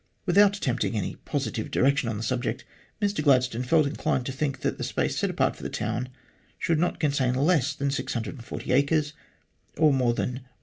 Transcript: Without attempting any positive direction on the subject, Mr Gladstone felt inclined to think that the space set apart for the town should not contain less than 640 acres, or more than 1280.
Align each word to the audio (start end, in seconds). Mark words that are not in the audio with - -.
Without 0.25 0.57
attempting 0.57 0.97
any 0.97 1.15
positive 1.25 1.69
direction 1.69 2.09
on 2.09 2.17
the 2.17 2.23
subject, 2.23 2.65
Mr 2.99 3.23
Gladstone 3.23 3.61
felt 3.61 3.85
inclined 3.85 4.25
to 4.25 4.31
think 4.31 4.61
that 4.61 4.79
the 4.79 4.83
space 4.83 5.15
set 5.15 5.29
apart 5.29 5.55
for 5.55 5.61
the 5.61 5.69
town 5.69 6.09
should 6.57 6.79
not 6.79 6.99
contain 6.99 7.35
less 7.35 7.75
than 7.75 7.91
640 7.91 8.71
acres, 8.73 9.13
or 9.77 9.93
more 9.93 10.15
than 10.15 10.29
1280. 10.29 10.49